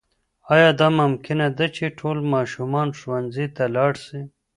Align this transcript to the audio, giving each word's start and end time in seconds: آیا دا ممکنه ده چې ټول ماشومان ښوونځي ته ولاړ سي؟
آیا 0.53 0.69
دا 0.79 0.87
ممکنه 1.01 1.47
ده 1.57 1.67
چې 1.75 1.95
ټول 1.99 2.17
ماشومان 2.33 2.87
ښوونځي 2.99 3.47
ته 3.55 3.63
ولاړ 3.69 3.93
سي؟ 4.05 4.19